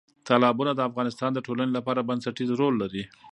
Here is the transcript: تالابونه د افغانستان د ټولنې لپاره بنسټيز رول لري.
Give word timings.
تالابونه 0.27 0.71
د 0.75 0.81
افغانستان 0.89 1.29
د 1.33 1.39
ټولنې 1.47 1.71
لپاره 1.77 2.05
بنسټيز 2.09 2.49
رول 2.59 2.73
لري. 2.81 3.03